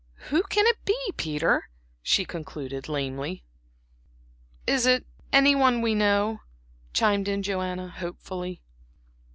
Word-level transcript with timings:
"Who 0.31 0.41
can 0.49 0.65
it 0.65 0.83
be, 0.83 0.97
Peter?" 1.15 1.69
she 2.01 2.25
concluded, 2.25 2.89
lamely. 2.89 3.43
"Is 4.65 4.87
it 4.87 5.05
any 5.31 5.53
one 5.53 5.79
we 5.79 5.93
know?" 5.93 6.39
chimed 6.91 7.27
in 7.27 7.43
Joanna, 7.43 7.89
hopefully. 7.89 8.63